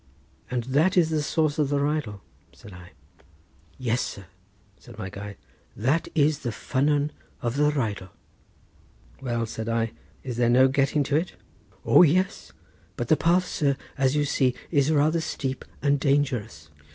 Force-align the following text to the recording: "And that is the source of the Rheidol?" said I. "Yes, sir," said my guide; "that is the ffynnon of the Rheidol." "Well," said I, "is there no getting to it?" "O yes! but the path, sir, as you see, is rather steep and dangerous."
"And 0.49 0.63
that 0.63 0.97
is 0.97 1.11
the 1.11 1.21
source 1.21 1.59
of 1.59 1.69
the 1.69 1.79
Rheidol?" 1.79 2.21
said 2.53 2.73
I. 2.73 2.93
"Yes, 3.77 4.01
sir," 4.01 4.25
said 4.79 4.97
my 4.97 5.11
guide; 5.11 5.37
"that 5.75 6.07
is 6.15 6.39
the 6.39 6.49
ffynnon 6.49 7.11
of 7.43 7.55
the 7.55 7.69
Rheidol." 7.69 8.09
"Well," 9.21 9.45
said 9.45 9.69
I, 9.69 9.91
"is 10.23 10.37
there 10.37 10.49
no 10.49 10.67
getting 10.69 11.03
to 11.03 11.15
it?" 11.17 11.33
"O 11.85 12.01
yes! 12.01 12.51
but 12.97 13.09
the 13.09 13.15
path, 13.15 13.45
sir, 13.45 13.77
as 13.95 14.15
you 14.15 14.25
see, 14.25 14.55
is 14.71 14.89
rather 14.91 15.21
steep 15.21 15.63
and 15.83 15.99
dangerous." 15.99 16.71